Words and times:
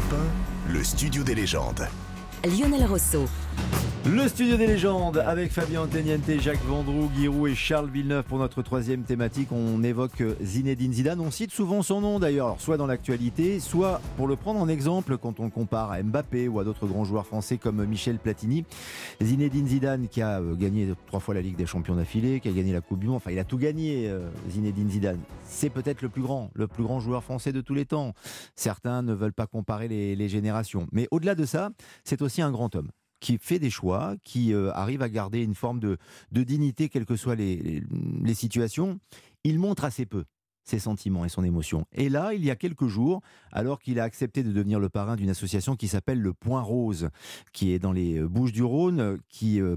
Europe 0.00 0.20
1, 0.68 0.72
le 0.72 0.84
studio 0.84 1.22
des 1.22 1.34
légendes. 1.34 1.86
Lionel 2.44 2.86
Rousseau. 2.86 3.26
Le 4.06 4.26
studio 4.28 4.56
des 4.56 4.66
légendes 4.66 5.18
avec 5.18 5.52
Fabien 5.52 5.82
Anteniente, 5.82 6.22
Jacques 6.40 6.64
Vendroux, 6.64 7.10
Giroud 7.14 7.50
et 7.50 7.54
Charles 7.54 7.90
Villeneuve 7.90 8.24
pour 8.24 8.38
notre 8.38 8.62
troisième 8.62 9.02
thématique. 9.02 9.52
On 9.52 9.82
évoque 9.82 10.22
Zinedine 10.42 10.94
Zidane. 10.94 11.20
On 11.20 11.30
cite 11.30 11.50
souvent 11.52 11.82
son 11.82 12.00
nom 12.00 12.18
d'ailleurs, 12.18 12.58
soit 12.60 12.78
dans 12.78 12.86
l'actualité, 12.86 13.60
soit 13.60 14.00
pour 14.16 14.26
le 14.26 14.36
prendre 14.36 14.58
en 14.58 14.68
exemple 14.68 15.18
quand 15.18 15.38
on 15.38 15.50
compare 15.50 15.92
à 15.92 16.02
Mbappé 16.02 16.48
ou 16.48 16.58
à 16.60 16.64
d'autres 16.64 16.86
grands 16.86 17.04
joueurs 17.04 17.26
français 17.26 17.58
comme 17.58 17.84
Michel 17.84 18.18
Platini. 18.18 18.64
Zinedine 19.22 19.66
Zidane 19.66 20.08
qui 20.08 20.22
a 20.22 20.40
euh, 20.40 20.54
gagné 20.54 20.88
trois 21.06 21.20
fois 21.20 21.34
la 21.34 21.42
Ligue 21.42 21.56
des 21.56 21.66
Champions 21.66 21.94
d'affilée, 21.94 22.40
qui 22.40 22.48
a 22.48 22.52
gagné 22.52 22.72
la 22.72 22.80
Coupe 22.80 23.00
du 23.00 23.06
Monde. 23.06 23.16
Enfin, 23.16 23.32
il 23.32 23.38
a 23.38 23.44
tout 23.44 23.58
gagné, 23.58 24.08
euh, 24.08 24.30
Zinedine 24.48 24.88
Zidane. 24.88 25.20
C'est 25.44 25.70
peut-être 25.70 26.00
le 26.00 26.08
plus 26.08 26.22
grand, 26.22 26.50
le 26.54 26.66
plus 26.66 26.84
grand 26.84 27.00
joueur 27.00 27.22
français 27.22 27.52
de 27.52 27.60
tous 27.60 27.74
les 27.74 27.84
temps. 27.84 28.14
Certains 28.56 29.02
ne 29.02 29.12
veulent 29.12 29.34
pas 29.34 29.46
comparer 29.46 29.88
les 29.88 30.28
générations. 30.28 30.86
Mais 30.90 31.06
au-delà 31.10 31.34
de 31.34 31.44
ça, 31.44 31.70
c'est 32.02 32.22
aussi 32.22 32.40
un 32.40 32.50
grand 32.50 32.74
homme 32.74 32.90
qui 33.20 33.38
fait 33.38 33.58
des 33.58 33.70
choix, 33.70 34.16
qui 34.24 34.52
euh, 34.52 34.72
arrive 34.72 35.02
à 35.02 35.08
garder 35.08 35.42
une 35.42 35.54
forme 35.54 35.78
de, 35.78 35.98
de 36.32 36.42
dignité, 36.42 36.88
quelles 36.88 37.06
que 37.06 37.16
soient 37.16 37.36
les, 37.36 37.82
les, 38.22 38.34
situations. 38.34 38.98
Il 39.44 39.58
montre 39.58 39.84
assez 39.84 40.06
peu 40.06 40.24
ses 40.64 40.78
sentiments 40.78 41.24
et 41.24 41.28
son 41.28 41.42
émotion. 41.42 41.84
Et 41.92 42.08
là, 42.08 42.32
il 42.32 42.44
y 42.44 42.50
a 42.50 42.54
quelques 42.54 42.86
jours, 42.86 43.22
alors 43.50 43.80
qu'il 43.80 43.98
a 43.98 44.04
accepté 44.04 44.42
de 44.42 44.52
devenir 44.52 44.78
le 44.78 44.88
parrain 44.88 45.16
d'une 45.16 45.30
association 45.30 45.74
qui 45.74 45.88
s'appelle 45.88 46.20
le 46.20 46.32
Point 46.32 46.60
Rose, 46.60 47.08
qui 47.52 47.72
est 47.72 47.78
dans 47.78 47.92
les 47.92 48.18
euh, 48.18 48.28
Bouches 48.28 48.52
du 48.52 48.62
Rhône, 48.62 49.18
qui 49.28 49.60
euh, 49.60 49.76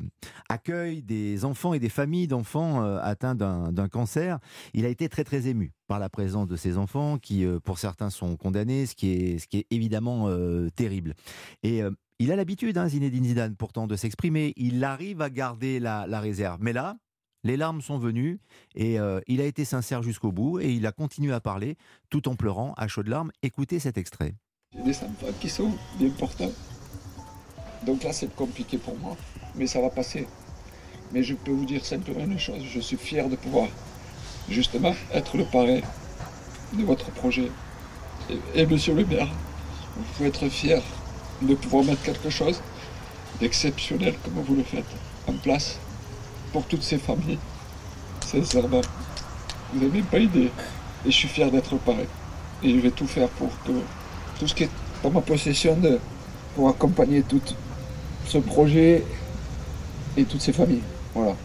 accueille 0.49 1.01
des 1.01 1.45
enfants 1.45 1.73
et 1.73 1.79
des 1.79 1.89
familles 1.89 2.27
d'enfants 2.27 2.83
atteints 2.83 3.35
d'un 3.35 3.87
cancer, 3.89 4.39
il 4.73 4.85
a 4.85 4.89
été 4.89 5.09
très 5.09 5.23
très 5.23 5.47
ému 5.47 5.73
par 5.87 5.99
la 5.99 6.09
présence 6.09 6.47
de 6.47 6.55
ces 6.55 6.77
enfants 6.77 7.17
qui, 7.17 7.45
pour 7.63 7.79
certains, 7.79 8.09
sont 8.09 8.37
condamnés, 8.37 8.85
ce 8.85 8.95
qui 8.95 9.11
est, 9.11 9.39
ce 9.39 9.47
qui 9.47 9.59
est 9.59 9.67
évidemment 9.71 10.29
terrible. 10.75 11.15
Et 11.63 11.81
il 12.19 12.31
a 12.31 12.35
l'habitude, 12.35 12.77
hein, 12.77 12.87
Zinedine 12.87 13.25
Zidane, 13.25 13.55
pourtant, 13.55 13.87
de 13.87 13.95
s'exprimer. 13.95 14.53
Il 14.55 14.83
arrive 14.83 15.21
à 15.21 15.29
garder 15.29 15.79
la, 15.79 16.05
réserve. 16.19 16.59
Mais 16.61 16.73
là, 16.73 16.97
les 17.43 17.57
larmes 17.57 17.81
sont 17.81 17.97
venues 17.97 18.39
et 18.75 18.99
euh, 18.99 19.19
il 19.27 19.41
a 19.41 19.45
été 19.45 19.65
sincère 19.65 20.03
jusqu'au 20.03 20.31
bout 20.31 20.59
et 20.59 20.71
il 20.71 20.85
a 20.85 20.91
continué 20.91 21.33
à 21.33 21.41
parler 21.41 21.75
tout 22.09 22.29
en 22.29 22.35
pleurant 22.35 22.73
à 22.77 22.87
chaudes 22.87 23.07
larmes. 23.07 23.31
Écoutez 23.41 23.79
cet 23.79 23.97
extrait. 23.97 24.35
J'ai 24.75 24.83
des 24.83 24.97
enfants 24.97 25.33
qui 25.41 25.49
sont 25.49 25.71
bien 25.99 26.09
portants. 26.11 26.51
Donc 27.85 28.03
là, 28.03 28.13
c'est 28.13 28.33
compliqué 28.33 28.77
pour 28.77 28.97
moi, 28.97 29.17
mais 29.55 29.67
ça 29.67 29.81
va 29.81 29.89
passer. 29.89 30.25
Mais 31.11 31.21
je 31.21 31.35
peux 31.35 31.51
vous 31.51 31.65
dire 31.65 31.85
simplement 31.85 32.23
une 32.23 32.39
chose, 32.39 32.63
je 32.63 32.79
suis 32.79 32.97
fier 32.97 33.27
de 33.27 33.35
pouvoir 33.35 33.67
justement 34.49 34.95
être 35.13 35.37
le 35.37 35.43
parrain 35.45 35.81
de 36.73 36.83
votre 36.83 37.11
projet. 37.11 37.51
Et, 38.29 38.61
et 38.61 38.65
monsieur 38.65 38.95
le 38.95 39.05
maire, 39.05 39.29
vous 39.97 40.03
pouvez 40.15 40.29
être 40.29 40.47
fier 40.47 40.81
de 41.43 41.55
pouvoir 41.55 41.83
mettre 41.83 42.01
quelque 42.03 42.29
chose 42.29 42.61
d'exceptionnel 43.39 44.15
comme 44.23 44.43
vous 44.43 44.55
le 44.55 44.63
faites 44.63 44.85
en 45.27 45.33
place 45.33 45.77
pour 46.51 46.63
toutes 46.65 46.83
ces 46.83 46.97
familles. 46.97 47.39
Sincèrement, 48.25 48.81
vous 49.73 49.79
n'avez 49.79 49.97
même 49.97 50.05
pas 50.05 50.19
idée. 50.19 50.51
Et 51.05 51.11
je 51.11 51.15
suis 51.15 51.27
fier 51.27 51.51
d'être 51.51 51.75
parrain. 51.77 52.05
Et 52.61 52.69
je 52.69 52.79
vais 52.79 52.91
tout 52.91 53.07
faire 53.07 53.27
pour 53.29 53.49
que 53.65 53.71
tout 54.39 54.47
ce 54.47 54.53
qui 54.53 54.63
est 54.63 54.69
dans 55.01 55.11
ma 55.11 55.21
possession 55.21 55.75
de, 55.75 55.99
pour 56.55 56.69
accompagner 56.69 57.23
tout 57.23 57.41
ce 58.25 58.37
projet 58.37 59.03
et 60.15 60.23
toutes 60.23 60.41
ces 60.41 60.53
familles. 60.53 60.83
Voilà. 61.13 61.35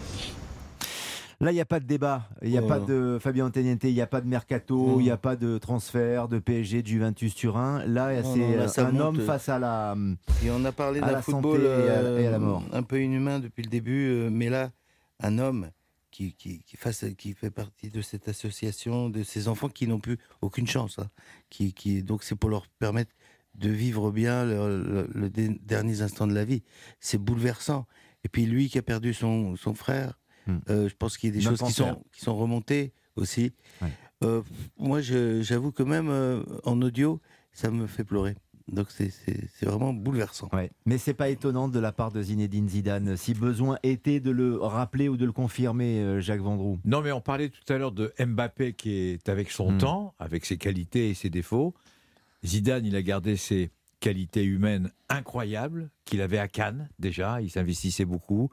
Là, 1.41 1.53
il 1.53 1.55
n'y 1.55 1.61
a 1.61 1.65
pas 1.65 1.79
de 1.79 1.85
débat. 1.85 2.29
Il 2.43 2.51
n'y 2.51 2.59
a 2.59 2.63
oh. 2.65 2.67
pas 2.67 2.81
de 2.81 3.19
Fabien 3.21 3.47
Anteniente, 3.47 3.85
il 3.85 3.95
n'y 3.95 4.01
a 4.01 4.09
pas 4.09 4.21
de 4.21 4.27
mercato, 4.27 4.99
il 4.99 5.05
n'y 5.05 5.11
a 5.11 5.17
pas 5.17 5.37
de 5.37 5.57
transfert 5.59 6.27
de 6.27 6.41
PSG, 6.41 6.83
de 6.83 6.89
Juventus 6.89 7.35
Turin. 7.35 7.85
Là, 7.87 8.23
c'est 8.67 8.81
un 8.81 8.97
homme 8.99 9.21
face 9.21 9.49
à 9.49 9.61
la. 9.61 9.97
Et 10.45 10.51
on 10.51 10.65
a 10.65 10.73
parlé 10.73 11.01
d'un 11.01 11.23
football 11.23 11.63
et 11.63 11.91
à, 11.91 12.21
et 12.21 12.27
à, 12.27 12.31
la 12.33 12.39
mort. 12.41 12.65
un 12.73 12.83
peu 12.83 13.01
inhumain 13.01 13.39
depuis 13.39 13.63
le 13.63 13.71
début, 13.71 14.09
euh, 14.09 14.31
mais 14.31 14.49
là, 14.49 14.73
un 15.21 15.39
homme 15.39 15.71
qui, 16.11 16.33
qui, 16.33 16.65
qui, 16.65 16.77
fasse, 16.77 17.05
qui 17.17 17.35
fait 17.35 17.51
partie 17.51 17.91
de 17.91 18.03
cette 18.03 18.29
association, 18.29 19.09
de 19.09 19.23
ces 19.23 19.47
enfants 19.47 19.69
qui 19.69 19.87
n'ont 19.87 20.01
plus 20.01 20.19
aucune 20.43 20.67
chance. 20.67 20.99
Hein, 20.99 21.09
qui, 21.51 21.73
qui, 21.73 22.03
donc 22.03 22.25
c'est 22.25 22.35
pour 22.35 22.51
leur 22.51 22.67
permettre 22.67 23.13
de 23.55 23.71
vivre 23.71 24.11
bien 24.11 24.45
le, 24.45 24.83
le, 24.83 25.09
le 25.15 25.31
derniers 25.31 26.03
instants 26.03 26.27
de 26.27 26.35
la 26.35 26.45
vie. 26.45 26.65
C'est 26.99 27.19
bouleversant. 27.19 27.87
Et 28.25 28.29
puis 28.29 28.47
lui 28.47 28.69
qui 28.69 28.79
a 28.79 28.83
perdu 28.83 29.15
son, 29.15 29.55
son 29.55 29.75
frère, 29.75 30.19
hmm. 30.51 30.61
euh, 30.71 30.89
je 30.89 30.95
pense 30.97 31.17
qu'il 31.17 31.31
y 31.31 31.33
a 31.33 31.37
des 31.37 31.43
choses 31.43 31.61
qui 31.61 31.73
sont, 31.73 32.03
qui 32.13 32.21
sont 32.21 32.37
remontées 32.37 32.93
aussi. 33.17 33.53
Ouais. 33.83 33.93
Euh, 34.25 34.43
moi, 34.79 35.01
j'avoue 35.01 35.73
que 35.73 35.83
même 35.83 36.09
euh, 36.09 36.43
en 36.65 36.81
audio, 36.83 37.21
ça 37.53 37.71
me 37.71 37.87
fait 37.87 38.05
pleurer. 38.05 38.37
Donc 38.67 38.89
c'est 38.91 39.11
vraiment 39.63 39.95
bouleversant. 39.95 40.51
Ouais. 40.53 40.71
Mais 40.85 40.99
c'est 40.99 41.15
pas 41.15 41.31
étonnant 41.31 41.69
de 41.69 41.79
la 41.79 41.91
part 41.91 42.13
de 42.13 42.21
Zinedine 42.21 42.69
Zidane, 42.69 43.17
si 43.17 43.33
besoin 43.33 43.79
était 43.83 44.21
de 44.21 44.31
le 44.31 44.59
rappeler 44.59 45.09
ou 45.09 45.17
de 45.17 45.25
le 45.25 45.33
confirmer, 45.33 46.21
Jacques 46.21 46.43
Vendroux. 46.43 46.79
Non, 46.85 47.01
mais 47.01 47.11
on 47.11 47.23
parlait 47.23 47.49
tout 47.49 47.73
à 47.73 47.79
l'heure 47.79 47.93
de 47.93 48.13
Mbappé 48.19 48.75
qui 48.75 48.91
est 48.91 49.31
avec 49.31 49.51
son 49.51 49.73
mmh. 49.73 49.79
temps, 49.79 50.15
avec 50.19 50.45
ses 50.45 50.59
qualités 50.59 51.09
et 51.09 51.15
ses 51.15 51.31
défauts. 51.31 51.75
Zidane, 52.45 52.85
il 52.85 52.95
a 52.95 53.01
gardé 53.01 53.39
ses 53.39 53.71
qualités 54.01 54.45
humaines 54.45 54.91
incroyables 55.09 55.91
qu'il 56.05 56.21
avait 56.21 56.39
à 56.39 56.49
Cannes 56.49 56.89
déjà, 56.99 57.41
il 57.41 57.51
s'investissait 57.51 58.05
beaucoup, 58.05 58.51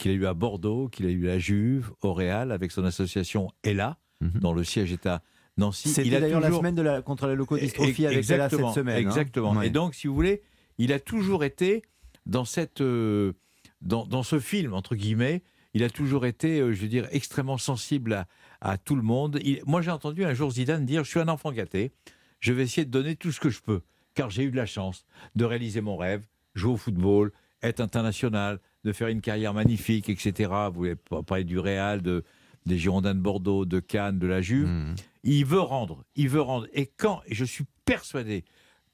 qu'il 0.00 0.10
a 0.10 0.14
eu 0.14 0.26
à 0.26 0.34
Bordeaux, 0.34 0.88
qu'il 0.88 1.06
a 1.06 1.10
eu 1.10 1.28
à 1.28 1.38
Juve, 1.38 1.92
au 2.02 2.14
Real, 2.14 2.52
avec 2.52 2.72
son 2.72 2.84
association 2.84 3.50
ELA, 3.62 3.98
mmh. 4.20 4.38
dont 4.40 4.52
le 4.52 4.64
siège 4.64 4.92
est 4.92 5.06
à 5.06 5.22
Nancy. 5.58 5.90
C'était 5.90 6.08
d'ailleurs 6.20 6.40
toujours... 6.40 6.50
la 6.50 6.58
semaine 6.58 6.74
de 6.74 6.82
la, 6.82 7.02
contre 7.02 7.26
la 7.26 7.34
leucodystrophie 7.34 8.06
avec 8.06 8.28
Ella 8.30 8.48
cette 8.48 8.66
semaine. 8.70 8.96
Hein. 8.96 9.08
Exactement. 9.08 9.52
Hein 9.52 9.58
ouais. 9.58 9.66
Et 9.66 9.70
donc, 9.70 9.94
si 9.94 10.06
vous 10.06 10.14
voulez, 10.14 10.42
il 10.78 10.92
a 10.92 11.00
toujours 11.00 11.44
été 11.44 11.82
dans, 12.24 12.46
cette, 12.46 12.80
euh, 12.80 13.34
dans, 13.82 14.06
dans, 14.06 14.22
ce 14.22 14.40
film, 14.40 14.72
entre 14.72 14.96
guillemets, 14.96 15.42
il 15.74 15.84
a 15.84 15.90
toujours 15.90 16.24
été, 16.24 16.60
euh, 16.60 16.72
je 16.72 16.80
veux 16.80 16.88
dire, 16.88 17.06
extrêmement 17.10 17.58
sensible 17.58 18.14
à, 18.14 18.26
à 18.60 18.78
tout 18.78 18.96
le 18.96 19.02
monde. 19.02 19.38
Il, 19.44 19.60
moi, 19.66 19.82
j'ai 19.82 19.90
entendu 19.90 20.24
un 20.24 20.32
jour 20.32 20.50
Zidane 20.50 20.86
dire 20.86 21.04
Je 21.04 21.10
suis 21.10 21.20
un 21.20 21.28
enfant 21.28 21.52
gâté, 21.52 21.92
je 22.40 22.52
vais 22.54 22.62
essayer 22.62 22.86
de 22.86 22.90
donner 22.90 23.16
tout 23.16 23.32
ce 23.32 23.40
que 23.40 23.50
je 23.50 23.60
peux, 23.60 23.82
car 24.14 24.30
j'ai 24.30 24.44
eu 24.44 24.50
de 24.50 24.56
la 24.56 24.66
chance 24.66 25.04
de 25.34 25.44
réaliser 25.44 25.82
mon 25.82 25.98
rêve, 25.98 26.22
jouer 26.54 26.72
au 26.72 26.76
football, 26.78 27.32
être 27.62 27.80
international, 27.80 28.60
de 28.84 28.92
faire 28.92 29.08
une 29.08 29.20
carrière 29.20 29.54
magnifique, 29.54 30.08
etc. 30.08 30.50
Vous 30.68 30.78
voulez 30.78 30.94
parler 31.26 31.44
du 31.44 31.58
Real, 31.58 32.02
de, 32.02 32.24
des 32.66 32.78
Girondins 32.78 33.14
de 33.14 33.20
Bordeaux, 33.20 33.64
de 33.64 33.80
Cannes, 33.80 34.18
de 34.18 34.26
la 34.26 34.40
Juve. 34.40 34.68
Mmh. 34.68 34.94
Il 35.24 35.44
veut 35.44 35.60
rendre, 35.60 36.04
il 36.16 36.28
veut 36.28 36.40
rendre. 36.40 36.66
Et 36.72 36.86
quand, 36.86 37.20
et 37.26 37.34
je 37.34 37.44
suis 37.44 37.64
persuadé, 37.84 38.44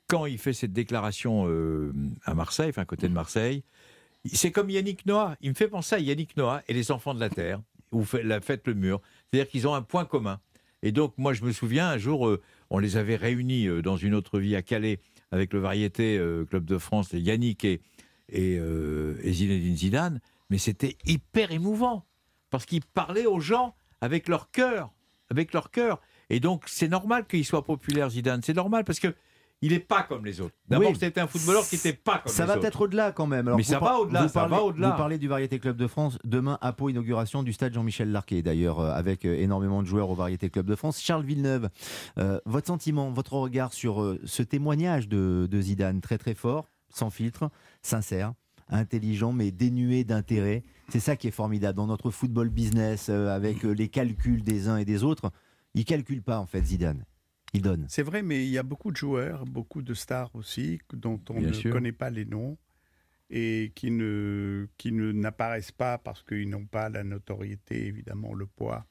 quand 0.08 0.26
il 0.26 0.38
fait 0.38 0.52
cette 0.52 0.72
déclaration 0.72 1.46
euh, 1.48 1.92
à 2.24 2.34
Marseille, 2.34 2.70
enfin 2.70 2.82
à 2.82 2.86
côté 2.86 3.08
de 3.08 3.12
Marseille, 3.12 3.62
c'est 4.32 4.50
comme 4.50 4.70
Yannick 4.70 5.06
Noah. 5.06 5.36
Il 5.40 5.50
me 5.50 5.54
fait 5.54 5.68
penser 5.68 5.94
à 5.94 5.98
Yannick 5.98 6.36
Noah 6.36 6.62
et 6.68 6.74
les 6.74 6.90
Enfants 6.90 7.14
de 7.14 7.20
la 7.20 7.28
Terre, 7.28 7.60
ou 7.92 8.04
la 8.22 8.40
fête 8.40 8.66
le 8.66 8.74
mur. 8.74 9.00
C'est-à-dire 9.30 9.48
qu'ils 9.50 9.68
ont 9.68 9.74
un 9.74 9.82
point 9.82 10.04
commun. 10.04 10.40
Et 10.82 10.92
donc, 10.92 11.14
moi, 11.16 11.32
je 11.32 11.44
me 11.44 11.52
souviens, 11.52 11.88
un 11.88 11.98
jour, 11.98 12.28
euh, 12.28 12.42
on 12.70 12.78
les 12.78 12.96
avait 12.96 13.16
réunis 13.16 13.66
euh, 13.66 13.82
dans 13.82 13.96
une 13.96 14.14
autre 14.14 14.38
vie 14.38 14.56
à 14.56 14.62
Calais 14.62 15.00
avec 15.32 15.52
le 15.52 15.58
Variété 15.58 16.20
Club 16.48 16.64
de 16.64 16.78
France, 16.78 17.08
Yannick 17.12 17.64
et, 17.64 17.80
et, 18.28 18.54
et 18.54 19.32
Zinedine 19.32 19.76
Zidane. 19.76 20.20
Mais 20.50 20.58
c'était 20.58 20.96
hyper 21.04 21.50
émouvant 21.52 22.04
parce 22.50 22.66
qu'ils 22.66 22.84
parlaient 22.84 23.26
aux 23.26 23.40
gens 23.40 23.74
avec 24.00 24.28
leur 24.28 24.50
cœur, 24.50 24.92
avec 25.30 25.52
leur 25.52 25.70
cœur. 25.70 26.00
Et 26.30 26.40
donc, 26.40 26.64
c'est 26.66 26.88
normal 26.88 27.26
qu'il 27.26 27.44
soit 27.44 27.64
populaire, 27.64 28.10
Zidane. 28.10 28.42
C'est 28.42 28.54
normal 28.54 28.84
parce 28.84 29.00
que 29.00 29.14
il 29.62 29.72
n'est 29.72 29.80
pas 29.80 30.02
comme 30.02 30.26
les 30.26 30.40
autres. 30.42 30.54
D'abord, 30.68 30.90
oui. 30.90 30.96
c'était 31.00 31.18
un 31.18 31.26
footballeur 31.26 31.66
qui 31.66 31.76
n'était 31.76 31.94
pas 31.94 32.18
comme 32.18 32.30
ça 32.30 32.42
les 32.44 32.50
autres. 32.50 32.52
Ça 32.52 32.54
va 32.54 32.60
peut-être 32.60 32.80
au-delà 32.82 33.12
quand 33.12 33.26
même. 33.26 33.46
Alors, 33.48 33.56
Mais 33.56 33.62
ça 33.62 33.78
va 33.78 33.98
au-delà. 33.98 34.28
Ça 34.28 34.46
va 34.46 34.62
au-delà. 34.62 34.90
Vous 34.90 34.96
parlez 34.98 35.16
du 35.16 35.28
Variété 35.28 35.58
Club 35.58 35.78
de 35.78 35.86
France. 35.86 36.18
Demain, 36.24 36.58
à 36.60 36.74
Pau, 36.74 36.90
inauguration 36.90 37.42
du 37.42 37.54
stade 37.54 37.72
Jean-Michel 37.72 38.12
Larquet, 38.12 38.42
d'ailleurs, 38.42 38.80
euh, 38.80 38.92
avec 38.92 39.24
euh, 39.24 39.34
énormément 39.34 39.82
de 39.82 39.86
joueurs 39.86 40.10
au 40.10 40.14
Variété 40.14 40.50
Club 40.50 40.66
de 40.66 40.76
France. 40.76 41.00
Charles 41.00 41.24
Villeneuve, 41.24 41.70
euh, 42.18 42.38
votre 42.44 42.66
sentiment, 42.66 43.10
votre 43.10 43.32
regard 43.32 43.72
sur 43.72 44.02
euh, 44.02 44.20
ce 44.24 44.42
témoignage 44.42 45.08
de, 45.08 45.48
de 45.50 45.60
Zidane, 45.60 46.02
très 46.02 46.18
très 46.18 46.34
fort, 46.34 46.68
sans 46.88 47.10
filtre, 47.10 47.50
sincère, 47.82 48.34
intelligent, 48.68 49.32
mais 49.32 49.50
dénué 49.50 50.04
d'intérêt. 50.04 50.62
C'est 50.88 51.00
ça 51.00 51.16
qui 51.16 51.28
est 51.28 51.32
formidable 51.32 51.76
dans 51.76 51.86
notre 51.86 52.10
football 52.10 52.48
business, 52.48 53.08
euh, 53.08 53.28
avec 53.28 53.64
euh, 53.64 53.72
les 53.72 53.88
calculs 53.88 54.42
des 54.42 54.68
uns 54.68 54.76
et 54.78 54.84
des 54.84 55.04
autres. 55.04 55.30
Il 55.74 55.84
calcule 55.84 56.22
pas 56.22 56.38
en 56.40 56.46
fait 56.46 56.64
Zidane. 56.64 57.04
Il 57.52 57.62
donne. 57.62 57.86
C'est 57.88 58.02
vrai, 58.02 58.22
mais 58.22 58.44
il 58.44 58.50
y 58.50 58.58
a 58.58 58.62
beaucoup 58.62 58.90
de 58.90 58.96
joueurs, 58.96 59.44
beaucoup 59.44 59.82
de 59.82 59.94
stars 59.94 60.34
aussi, 60.34 60.80
dont 60.92 61.20
on 61.30 61.38
Bien 61.38 61.48
ne 61.48 61.52
sûr. 61.52 61.72
connaît 61.72 61.92
pas 61.92 62.10
les 62.10 62.24
noms 62.24 62.58
et 63.30 63.72
qui 63.74 63.90
ne 63.90 64.68
qui 64.78 64.92
ne 64.92 65.10
n'apparaissent 65.12 65.72
pas 65.72 65.98
parce 65.98 66.22
qu'ils 66.22 66.48
n'ont 66.50 66.66
pas 66.66 66.88
la 66.88 67.02
notoriété, 67.04 67.86
évidemment, 67.86 68.34
le 68.34 68.46
poids 68.46 68.86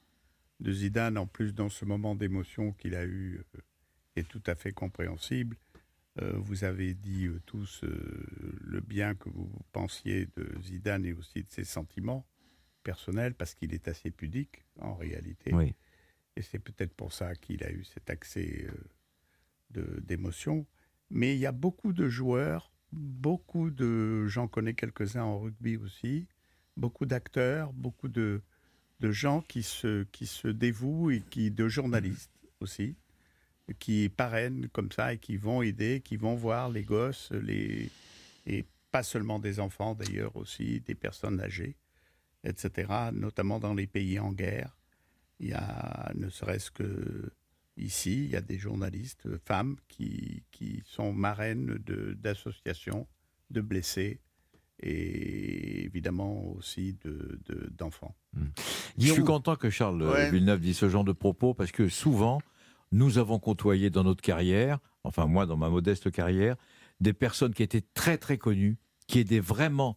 de 0.60 0.72
Zidane. 0.72 1.18
En 1.18 1.26
plus, 1.26 1.54
dans 1.54 1.68
ce 1.68 1.84
moment 1.84 2.14
d'émotion 2.14 2.72
qu'il 2.72 2.94
a 2.94 3.04
eu, 3.04 3.40
euh, 3.56 3.60
est 4.16 4.26
tout 4.26 4.42
à 4.46 4.54
fait 4.54 4.72
compréhensible. 4.72 5.56
Euh, 6.22 6.32
vous 6.36 6.64
avez 6.64 6.94
dit 6.94 7.26
euh, 7.26 7.40
tous 7.44 7.84
euh, 7.84 8.26
le 8.60 8.80
bien 8.80 9.14
que 9.14 9.28
vous 9.28 9.50
pensiez 9.72 10.28
de 10.36 10.48
Zidane 10.62 11.04
et 11.04 11.12
aussi 11.12 11.42
de 11.42 11.50
ses 11.50 11.64
sentiments 11.64 12.26
personnels, 12.82 13.34
parce 13.34 13.54
qu'il 13.54 13.74
est 13.74 13.88
assez 13.88 14.10
pudique 14.10 14.64
en 14.80 14.94
réalité. 14.94 15.52
Oui. 15.52 15.74
Et 16.36 16.42
c'est 16.42 16.58
peut-être 16.58 16.94
pour 16.94 17.12
ça 17.12 17.34
qu'il 17.34 17.64
a 17.64 17.70
eu 17.70 17.84
cet 17.84 18.10
accès 18.10 18.66
d'émotion. 19.70 20.66
Mais 21.10 21.34
il 21.34 21.38
y 21.38 21.46
a 21.46 21.52
beaucoup 21.52 21.92
de 21.92 22.08
joueurs, 22.08 22.72
beaucoup 22.92 23.70
de, 23.70 24.26
j'en 24.26 24.46
connais 24.46 24.74
quelques-uns 24.74 25.22
en 25.22 25.40
rugby 25.40 25.76
aussi, 25.76 26.28
beaucoup 26.76 27.06
d'acteurs, 27.06 27.72
beaucoup 27.72 28.08
de, 28.08 28.42
de 29.00 29.10
gens 29.10 29.40
qui 29.40 29.62
se, 29.62 30.04
qui 30.04 30.26
se 30.26 30.48
dévouent 30.48 31.10
et 31.10 31.22
qui, 31.22 31.50
de 31.50 31.68
journalistes 31.68 32.30
aussi, 32.60 32.96
qui 33.74 34.08
parrainent 34.08 34.68
comme 34.72 34.92
ça 34.92 35.14
et 35.14 35.18
qui 35.18 35.36
vont 35.36 35.62
aider, 35.62 36.00
qui 36.04 36.16
vont 36.16 36.34
voir 36.34 36.70
les 36.70 36.84
gosses, 36.84 37.30
les, 37.32 37.90
et 38.46 38.64
pas 38.90 39.02
seulement 39.02 39.38
des 39.38 39.60
enfants 39.60 39.94
d'ailleurs 39.94 40.36
aussi, 40.36 40.80
des 40.80 40.94
personnes 40.94 41.40
âgées, 41.40 41.76
etc., 42.44 42.92
notamment 43.12 43.58
dans 43.58 43.74
les 43.74 43.86
pays 43.86 44.18
en 44.18 44.32
guerre. 44.32 44.76
Il 45.40 45.48
y 45.48 45.52
a, 45.52 46.12
ne 46.14 46.30
serait-ce 46.30 46.70
que 46.70 47.30
ici, 47.76 48.24
il 48.24 48.30
y 48.30 48.36
a 48.36 48.40
des 48.40 48.58
journalistes 48.58 49.28
femmes 49.44 49.76
qui, 49.88 50.44
qui 50.50 50.82
sont 50.86 51.12
marraines 51.12 51.78
d'associations 52.18 53.06
de, 53.50 53.60
blessés 53.60 54.20
et 54.80 55.84
évidemment 55.84 56.52
aussi 56.52 56.96
d'enfants. 57.76 58.14
De, 58.32 58.40
hmm. 58.40 58.52
Je 58.98 59.12
suis 59.12 59.24
content 59.24 59.56
que 59.56 59.70
Charles 59.70 60.30
Villeneuve 60.30 60.60
dise 60.60 60.78
ce 60.78 60.88
genre 60.88 61.04
de 61.04 61.12
propos 61.12 61.54
parce 61.54 61.72
que 61.72 61.88
souvent, 61.88 62.40
nous 62.92 63.18
avons 63.18 63.38
côtoyé 63.38 63.90
dans 63.90 64.04
notre 64.04 64.22
carrière, 64.22 64.78
enfin 65.04 65.26
moi 65.26 65.46
dans 65.46 65.56
ma 65.56 65.68
modeste 65.68 66.10
carrière, 66.10 66.56
des 67.00 67.12
personnes 67.12 67.52
qui 67.52 67.62
étaient 67.62 67.84
très 67.94 68.18
très 68.18 68.38
connues, 68.38 68.78
qui 69.06 69.18
étaient 69.18 69.40
vraiment 69.40 69.96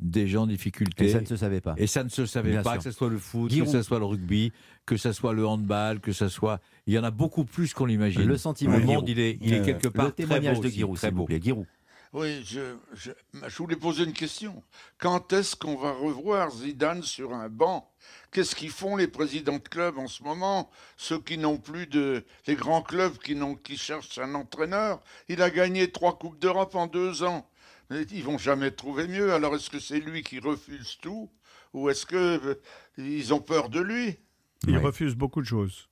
des 0.00 0.26
gens 0.26 0.44
en 0.44 0.46
difficulté. 0.46 1.06
Et 1.06 1.08
ça 1.10 1.20
ne 1.20 1.26
se 1.26 1.36
savait 1.36 1.60
pas. 1.60 1.74
Et 1.76 1.86
ça 1.86 2.02
ne 2.02 2.08
se 2.08 2.24
savait 2.24 2.62
pas, 2.62 2.78
que 2.78 2.82
ce 2.82 2.90
soit 2.90 3.10
le 3.10 3.18
foot, 3.18 3.50
que 3.50 3.66
ce 3.66 3.82
soit 3.82 3.98
le 3.98 4.06
rugby, 4.06 4.52
que 4.86 4.96
ce 4.96 5.12
soit 5.12 5.34
le 5.34 5.46
handball, 5.46 6.00
que 6.00 6.12
ce 6.12 6.28
soit... 6.28 6.60
Il 6.86 6.94
y 6.94 6.98
en 6.98 7.04
a 7.04 7.10
beaucoup 7.10 7.44
plus 7.44 7.74
qu'on 7.74 7.84
l'imagine. 7.84 8.24
Le 8.24 8.38
sentiment. 8.38 8.78
Le 8.78 8.84
monde, 8.84 9.08
il 9.08 9.20
est, 9.20 9.38
il 9.42 9.52
est 9.52 9.62
quelque 9.62 9.88
part 9.88 10.06
le 10.06 10.12
témoignage 10.12 10.58
très 10.58 10.62
beau 10.62 10.68
de 10.68 10.74
Giroud, 10.74 10.96
très 10.96 11.10
beau. 11.10 11.28
Giroud. 11.28 11.66
Oui, 12.12 12.42
je, 12.44 12.76
je, 12.92 13.12
voulais 13.58 13.76
poser 13.76 14.02
une 14.02 14.12
question. 14.12 14.64
Quand 14.98 15.32
est-ce 15.32 15.54
qu'on 15.54 15.76
va 15.76 15.92
revoir 15.92 16.50
Zidane 16.50 17.04
sur 17.04 17.32
un 17.32 17.48
banc? 17.48 17.88
Qu'est-ce 18.32 18.56
qu'ils 18.56 18.70
font 18.70 18.96
les 18.96 19.06
présidents 19.06 19.58
de 19.58 19.68
clubs 19.68 19.96
en 19.96 20.08
ce 20.08 20.24
moment? 20.24 20.70
Ceux 20.96 21.20
qui 21.20 21.38
n'ont 21.38 21.58
plus 21.58 21.86
de... 21.86 22.24
Les 22.48 22.56
grands 22.56 22.82
clubs 22.82 23.16
qui, 23.18 23.38
qui 23.62 23.76
cherchent 23.76 24.18
un 24.18 24.34
entraîneur. 24.34 25.00
Il 25.28 25.40
a 25.40 25.50
gagné 25.50 25.92
trois 25.92 26.18
Coupes 26.18 26.38
d'Europe 26.38 26.74
en 26.74 26.88
deux 26.88 27.22
ans. 27.22 27.48
Ils 27.90 28.24
vont 28.24 28.38
jamais 28.38 28.72
trouver 28.72 29.06
mieux. 29.06 29.32
Alors 29.32 29.54
est-ce 29.54 29.70
que 29.70 29.78
c'est 29.78 30.00
lui 30.00 30.24
qui 30.24 30.40
refuse 30.40 30.98
tout? 31.00 31.30
Ou 31.74 31.90
est-ce 31.90 32.06
qu'ils 32.06 33.32
ont 33.32 33.40
peur 33.40 33.68
de 33.68 33.80
lui? 33.80 34.18
Il 34.66 34.78
refuse 34.78 35.14
beaucoup 35.14 35.42
de 35.42 35.46
choses. 35.46 35.89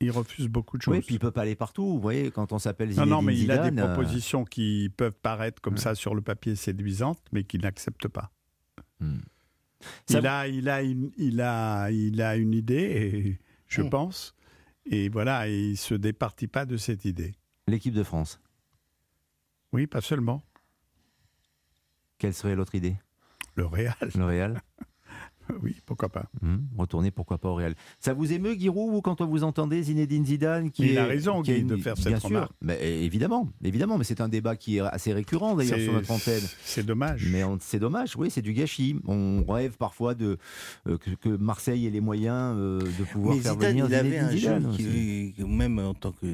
Il 0.00 0.10
refuse 0.10 0.48
beaucoup 0.48 0.78
de 0.78 0.82
choses. 0.82 0.94
Oui, 0.94 1.02
puis 1.02 1.16
il 1.16 1.18
peut 1.18 1.30
pas 1.30 1.42
aller 1.42 1.54
partout. 1.54 1.84
Vous 1.84 2.00
voyez, 2.00 2.30
quand 2.30 2.52
on 2.52 2.58
s'appelle 2.58 2.90
Zinedine 2.90 3.10
Non, 3.10 3.16
non, 3.16 3.22
mais 3.22 3.38
il 3.38 3.50
a 3.50 3.70
des 3.70 3.78
euh, 3.78 3.86
propositions 3.86 4.44
qui 4.44 4.90
peuvent 4.96 5.18
paraître 5.20 5.60
comme 5.60 5.76
ça 5.76 5.94
sur 5.94 6.14
le 6.14 6.22
papier 6.22 6.56
séduisantes, 6.56 7.22
mais 7.32 7.44
qu'il 7.44 7.60
n'accepte 7.60 8.08
pas. 8.08 8.30
Hmm. 9.00 9.18
Il, 10.08 10.26
a, 10.26 10.48
il, 10.48 10.68
a 10.68 10.82
une, 10.82 11.10
il, 11.18 11.40
a, 11.40 11.90
il 11.90 12.22
a 12.22 12.36
une 12.36 12.54
idée, 12.54 13.38
je 13.66 13.82
pense, 13.82 14.34
et 14.86 15.08
voilà, 15.08 15.48
il 15.48 15.76
se 15.76 15.94
départit 15.94 16.48
pas 16.48 16.64
de 16.64 16.76
cette 16.76 17.04
idée. 17.04 17.34
L'équipe 17.66 17.94
de 17.94 18.02
France. 18.02 18.40
Oui, 19.72 19.86
pas 19.86 20.00
seulement. 20.00 20.42
Quelle 22.18 22.34
serait 22.34 22.56
l'autre 22.56 22.74
idée? 22.74 22.96
Le 23.54 23.66
Real. 23.66 23.94
Le 24.14 24.24
Real 24.24 24.60
oui, 25.62 25.76
pourquoi 25.86 26.08
pas. 26.08 26.26
Hum, 26.42 26.66
retourner, 26.76 27.10
pourquoi 27.10 27.38
pas 27.38 27.48
au 27.48 27.54
Real. 27.54 27.74
Ça 27.98 28.14
vous 28.14 28.32
émeut, 28.32 28.54
Giroud, 28.54 28.94
ou 28.94 29.00
quand 29.00 29.20
vous 29.22 29.44
entendez 29.44 29.82
Zinedine 29.82 30.24
Zidane 30.24 30.70
qui 30.70 30.88
Il 30.88 30.98
a 30.98 31.06
raison, 31.06 31.42
qui 31.42 31.62
de 31.62 31.76
faire 31.76 31.96
cette 31.96 32.18
remarque. 32.18 32.52
Mais 32.60 33.04
évidemment, 33.04 33.48
évidemment, 33.62 33.98
mais 33.98 34.04
c'est 34.04 34.20
un 34.20 34.28
débat 34.28 34.56
qui 34.56 34.78
est 34.78 34.80
assez 34.80 35.12
récurrent 35.12 35.54
d'ailleurs 35.56 35.78
sur 35.78 35.92
notre 35.92 36.10
antenne. 36.10 36.42
C'est 36.62 36.84
dommage. 36.84 37.26
Mais 37.30 37.42
c'est 37.60 37.78
dommage, 37.78 38.16
oui, 38.16 38.30
c'est 38.30 38.42
du 38.42 38.52
gâchis. 38.52 38.96
On 39.06 39.44
rêve 39.44 39.76
parfois 39.76 40.14
de 40.14 40.38
euh, 40.86 40.98
que, 40.98 41.28
Marseille 41.28 41.86
ait 41.86 41.90
les 41.90 42.00
moyens 42.00 42.54
euh, 42.56 42.80
de 42.80 43.04
pouvoir 43.04 43.36
faire 43.36 43.56
venir 43.56 43.86
il 43.88 43.94
avait 43.94 44.18
un 44.18 44.30
Zidane. 44.30 44.76
qui, 44.76 45.34
même 45.38 45.78
en 45.78 45.94
tant 45.94 46.12
que 46.12 46.26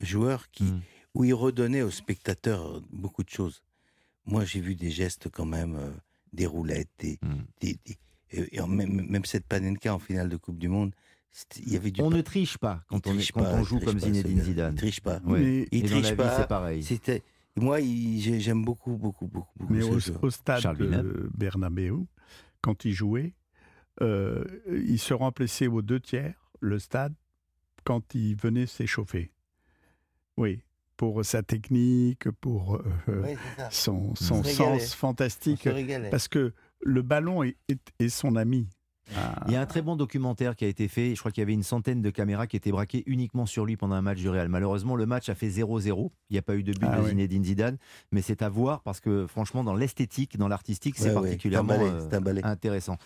joueur, 0.00 0.50
qui, 0.50 0.64
hum. 0.64 0.80
où 1.14 1.24
il 1.24 1.34
redonnait 1.34 1.82
aux 1.82 1.90
spectateurs 1.90 2.80
beaucoup 2.90 3.22
de 3.22 3.30
choses. 3.30 3.62
Moi, 4.26 4.44
j'ai 4.44 4.60
vu 4.60 4.74
des 4.74 4.90
gestes 4.90 5.28
quand 5.30 5.46
même, 5.46 5.76
euh, 5.76 5.90
des 6.32 6.46
roulettes, 6.46 6.90
des, 6.98 7.18
des 7.60 7.78
et 8.32 8.60
même, 8.66 9.06
même, 9.08 9.24
cette 9.24 9.46
Panenka 9.46 9.94
en 9.94 9.98
finale 9.98 10.28
de 10.28 10.36
Coupe 10.36 10.58
du 10.58 10.68
Monde, 10.68 10.94
il 11.58 11.72
y 11.72 11.76
avait 11.76 11.90
du 11.90 12.02
on 12.02 12.10
ne 12.10 12.20
triche 12.20 12.58
pas 12.58 12.82
quand, 12.88 13.06
on, 13.06 13.16
quand 13.32 13.44
on, 13.54 13.64
joue 13.64 13.80
comme 13.80 13.98
Zinedine 13.98 14.42
Zidane. 14.42 14.74
Il 14.74 14.78
triche 14.78 15.00
pas. 15.00 15.20
Ouais. 15.24 15.66
Il 15.72 15.84
triche 15.84 16.14
pas. 16.14 16.36
C'est 16.36 16.48
pareil. 16.48 16.82
C'était 16.82 17.22
moi, 17.56 17.78
j'aime 17.80 18.64
beaucoup, 18.64 18.96
beaucoup, 18.96 19.26
beaucoup. 19.26 19.58
beaucoup 19.58 19.72
Mais 19.72 19.82
au, 19.82 20.30
stade 20.30 20.76
de 20.78 21.30
Bernabeu, 21.34 22.06
quand 22.60 22.84
il 22.84 22.92
jouait, 22.92 23.34
euh, 24.00 24.44
il 24.70 24.98
se 24.98 25.12
remplissait 25.12 25.66
aux 25.66 25.82
deux 25.82 26.00
tiers 26.00 26.34
le 26.60 26.78
stade 26.78 27.14
quand 27.84 28.14
il 28.14 28.36
venait 28.36 28.66
s'échauffer. 28.66 29.32
Oui, 30.38 30.62
pour 30.96 31.24
sa 31.24 31.42
technique, 31.42 32.30
pour 32.30 32.80
euh, 33.08 33.34
son, 33.70 34.14
son 34.14 34.42
sens 34.42 34.94
fantastique. 34.94 35.68
Parce 36.10 36.28
que 36.28 36.54
le 36.82 37.02
ballon 37.02 37.42
est, 37.42 38.08
son 38.08 38.36
ami. 38.36 38.68
Ah. 39.16 39.44
Il 39.46 39.52
y 39.52 39.56
a 39.56 39.60
un 39.60 39.66
très 39.66 39.82
bon 39.82 39.96
documentaire 39.96 40.56
qui 40.56 40.64
a 40.64 40.68
été 40.68 40.88
fait. 40.88 41.14
Je 41.14 41.20
crois 41.20 41.30
qu'il 41.30 41.40
y 41.40 41.44
avait 41.44 41.52
une 41.52 41.62
centaine 41.62 42.02
de 42.02 42.10
caméras 42.10 42.46
qui 42.46 42.56
étaient 42.56 42.70
braquées 42.70 43.02
uniquement 43.06 43.46
sur 43.46 43.64
lui 43.66 43.76
pendant 43.76 43.94
un 43.94 44.02
match 44.02 44.18
du 44.18 44.28
Real. 44.28 44.48
Malheureusement, 44.48 44.96
le 44.96 45.06
match 45.06 45.28
a 45.28 45.34
fait 45.34 45.48
0-0. 45.48 46.10
Il 46.30 46.32
n'y 46.32 46.38
a 46.38 46.42
pas 46.42 46.54
eu 46.54 46.62
de 46.62 46.72
but 46.72 46.88
ah 46.90 47.00
de 47.00 47.08
Zinedine 47.08 47.44
Zidane. 47.44 47.76
Mais 48.10 48.22
c'est 48.22 48.42
à 48.42 48.48
voir 48.48 48.82
parce 48.82 49.00
que, 49.00 49.26
franchement, 49.26 49.64
dans 49.64 49.74
l'esthétique, 49.74 50.38
dans 50.38 50.48
l'artistique, 50.48 50.94
c'est 50.96 51.12
particulièrement 51.12 51.74
euh, 51.78 52.40
intéressant. 52.42 52.96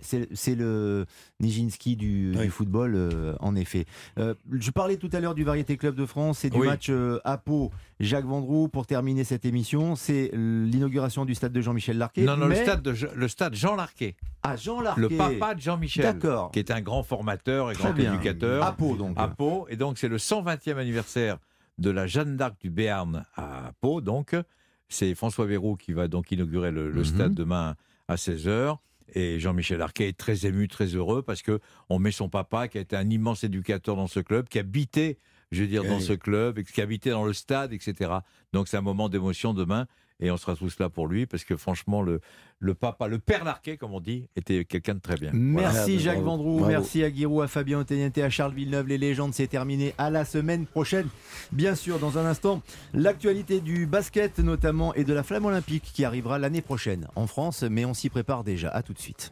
C'est 0.00 0.54
le 0.54 1.06
Nijinsky 1.40 1.96
du, 1.96 2.34
football, 2.50 2.94
euh, 2.94 3.34
en 3.40 3.56
effet. 3.56 3.86
Euh, 4.18 4.34
je 4.52 4.70
parlais 4.70 4.96
tout 4.96 5.10
à 5.12 5.20
l'heure 5.20 5.34
du 5.34 5.44
Variété 5.44 5.76
Club 5.76 5.94
de 5.94 6.06
France 6.06 6.44
et 6.44 6.50
du 6.50 6.58
match 6.58 6.90
à 7.24 7.38
Pau. 7.38 7.70
Jacques 8.00 8.26
Vendroux, 8.26 8.68
pour 8.68 8.86
terminer 8.86 9.24
cette 9.24 9.44
émission, 9.44 9.96
c'est 9.96 10.30
l'inauguration 10.32 11.24
du 11.24 11.34
stade 11.34 11.52
de 11.52 11.60
Jean-Michel 11.60 11.98
Larquet. 11.98 12.22
Non, 12.22 12.36
non, 12.36 12.46
le, 12.46 12.54
stade 12.54 12.82
de, 12.82 12.94
le 13.14 13.28
stade 13.28 13.54
Jean 13.54 13.74
Larquet. 13.74 14.14
Ah, 14.42 14.54
Jean 14.54 14.80
Larquet. 14.80 15.00
Le 15.00 15.37
papa 15.38 15.54
de 15.54 15.60
Jean-Michel. 15.60 16.18
Qui 16.52 16.58
est 16.58 16.70
un 16.70 16.80
grand 16.80 17.02
formateur 17.02 17.70
et 17.70 17.74
grand 17.74 17.96
éducateur. 17.96 18.62
À 18.62 18.72
Pau, 18.72 18.96
donc. 18.96 19.16
À 19.18 19.28
Pau. 19.28 19.66
Et 19.68 19.76
donc, 19.76 19.98
c'est 19.98 20.08
le 20.08 20.18
120e 20.18 20.76
anniversaire 20.76 21.38
de 21.78 21.90
la 21.90 22.06
Jeanne 22.06 22.36
d'Arc 22.36 22.60
du 22.60 22.70
Béarn 22.70 23.24
à 23.36 23.72
Pau. 23.80 24.00
Donc, 24.00 24.34
c'est 24.88 25.14
François 25.14 25.46
Véraud 25.46 25.76
qui 25.76 25.92
va 25.92 26.08
donc 26.08 26.30
inaugurer 26.30 26.70
le, 26.70 26.90
mhm. 26.92 27.04
stade 27.04 27.34
demain 27.34 27.76
à 28.08 28.16
16h. 28.16 28.76
Et 29.14 29.40
Jean-Michel 29.40 29.80
Arquet 29.80 30.08
est 30.08 30.18
très 30.18 30.46
ému, 30.46 30.68
très 30.68 30.86
heureux 30.86 31.22
parce 31.22 31.40
que 31.40 31.60
on 31.88 31.98
met 31.98 32.10
son 32.10 32.28
papa, 32.28 32.68
qui 32.68 32.76
a 32.76 32.80
été 32.82 32.94
un 32.94 33.08
immense 33.08 33.42
éducateur 33.42 33.96
dans 33.96 34.06
ce 34.06 34.20
club, 34.20 34.48
qui 34.48 34.58
habitait, 34.58 35.18
je 35.50 35.62
veux 35.62 35.68
dire, 35.68 35.84
dans 35.84 36.00
ce 36.00 36.12
club, 36.12 36.62
qui 36.62 36.82
habitait 36.82 37.10
dans 37.10 37.24
le 37.24 37.32
stade, 37.32 37.72
etc. 37.72 38.12
Donc 38.52 38.68
c'est 38.68 38.76
un 38.76 38.82
moment 38.82 39.08
d'émotion 39.08 39.54
demain 39.54 39.86
et 40.20 40.30
on 40.30 40.36
sera 40.36 40.56
tous 40.56 40.78
là 40.78 40.88
pour 40.88 41.06
lui 41.06 41.26
parce 41.26 41.44
que 41.44 41.56
franchement 41.56 42.02
le, 42.02 42.20
le 42.58 42.74
papa, 42.74 43.08
le 43.08 43.18
père 43.18 43.44
Larquet 43.44 43.76
comme 43.76 43.94
on 43.94 44.00
dit, 44.00 44.28
était 44.36 44.64
quelqu'un 44.64 44.94
de 44.94 45.00
très 45.00 45.16
bien. 45.16 45.30
Merci 45.32 45.98
Jacques 46.00 46.22
Vendroux, 46.22 46.64
merci 46.64 47.02
à 47.04 47.12
Giroud, 47.12 47.44
à 47.44 47.48
Fabien 47.48 47.80
Oteniente, 47.80 48.18
à 48.18 48.30
Charles 48.30 48.54
Villeneuve. 48.54 48.88
Les 48.88 48.98
légendes, 48.98 49.34
c'est 49.34 49.46
terminé. 49.46 49.94
À 49.98 50.10
la 50.10 50.24
semaine 50.24 50.66
prochaine. 50.66 51.08
Bien 51.52 51.74
sûr, 51.74 51.98
dans 51.98 52.18
un 52.18 52.26
instant, 52.26 52.62
l'actualité 52.94 53.60
du 53.60 53.86
basket 53.86 54.38
notamment 54.38 54.94
et 54.94 55.04
de 55.04 55.12
la 55.12 55.22
flamme 55.22 55.46
olympique 55.46 55.90
qui 55.94 56.04
arrivera 56.04 56.38
l'année 56.38 56.62
prochaine 56.62 57.06
en 57.16 57.26
France, 57.26 57.62
mais 57.62 57.84
on 57.84 57.94
s'y 57.94 58.08
prépare 58.08 58.44
déjà. 58.44 58.68
À 58.70 58.82
tout 58.82 58.92
de 58.92 58.98
suite. 58.98 59.26